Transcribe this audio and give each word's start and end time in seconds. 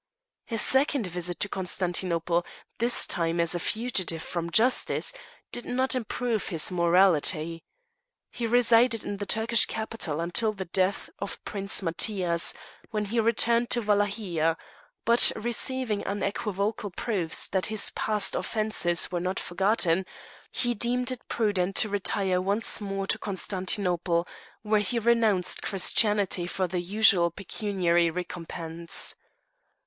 A 0.49 0.57
second 0.57 1.05
visit 1.05 1.39
to 1.41 1.47
Constantinople, 1.47 2.43
this 2.79 3.05
time 3.05 3.39
as 3.39 3.53
a 3.53 3.59
fugitive 3.59 4.23
from 4.23 4.49
justice, 4.49 5.13
did 5.51 5.63
not 5.63 5.93
improve 5.93 6.47
his 6.47 6.71
morality. 6.71 7.63
He 8.31 8.47
resided 8.47 9.05
in 9.05 9.17
the 9.17 9.27
Turkish 9.27 9.67
capital 9.67 10.19
until 10.19 10.53
the 10.53 10.65
death 10.65 11.11
of 11.19 11.37
Prince 11.45 11.83
Matthias, 11.83 12.55
when 12.89 13.05
he 13.05 13.19
returned 13.19 13.69
to 13.69 13.81
Wallachia; 13.83 14.57
but 15.05 15.31
receiving 15.35 16.03
unequivocal 16.07 16.89
proofs 16.89 17.47
that 17.49 17.67
his 17.67 17.91
past 17.91 18.33
offences 18.33 19.11
were 19.11 19.19
not 19.19 19.39
forgotten, 19.39 20.07
he 20.51 20.73
deemed 20.73 21.11
it 21.11 21.21
prudent 21.27 21.75
to 21.75 21.89
retire 21.89 22.41
once 22.41 22.81
more 22.81 23.05
to 23.05 23.19
Constantinople, 23.19 24.27
where 24.63 24.79
he 24.81 24.97
renounced 24.97 25.61
Christianity 25.61 26.47
for 26.47 26.65
the 26.65 26.81
usual 26.81 27.29
pecuniary 27.29 28.09
recompense. 28.09 29.15